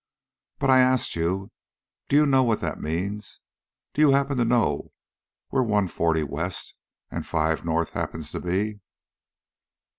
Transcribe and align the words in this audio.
"But 0.57 0.71
I 0.71 0.79
asked 0.79 1.15
you, 1.15 1.51
do 2.09 2.15
you 2.15 2.25
know 2.25 2.41
what 2.41 2.59
that 2.61 2.81
means? 2.81 3.39
Do 3.93 4.01
you 4.01 4.09
happen 4.09 4.35
to 4.37 4.43
know 4.43 4.93
where 5.49 5.61
One 5.61 5.87
Forty 5.87 6.23
West 6.23 6.73
and 7.11 7.23
Five 7.23 7.63
North 7.63 7.91
happens 7.91 8.31
to 8.31 8.39
be?" 8.39 8.79